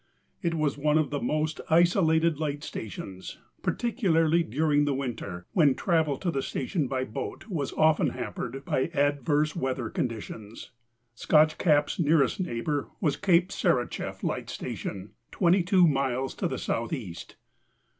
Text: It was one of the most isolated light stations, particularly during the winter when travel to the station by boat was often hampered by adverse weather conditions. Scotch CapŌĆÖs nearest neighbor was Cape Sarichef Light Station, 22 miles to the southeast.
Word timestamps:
It 0.41 0.55
was 0.55 0.79
one 0.79 0.97
of 0.97 1.11
the 1.11 1.21
most 1.21 1.61
isolated 1.69 2.39
light 2.39 2.63
stations, 2.63 3.37
particularly 3.61 4.41
during 4.41 4.85
the 4.85 4.95
winter 4.95 5.45
when 5.51 5.75
travel 5.75 6.17
to 6.17 6.31
the 6.31 6.41
station 6.41 6.87
by 6.87 7.03
boat 7.03 7.45
was 7.49 7.71
often 7.73 8.09
hampered 8.09 8.65
by 8.65 8.89
adverse 8.95 9.55
weather 9.55 9.91
conditions. 9.91 10.71
Scotch 11.13 11.59
CapŌĆÖs 11.59 11.99
nearest 11.99 12.39
neighbor 12.39 12.89
was 12.99 13.15
Cape 13.15 13.49
Sarichef 13.51 14.23
Light 14.23 14.49
Station, 14.49 15.11
22 15.33 15.85
miles 15.87 16.33
to 16.33 16.47
the 16.47 16.57
southeast. 16.57 17.35